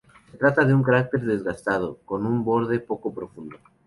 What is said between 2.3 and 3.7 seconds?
borde poco profundo.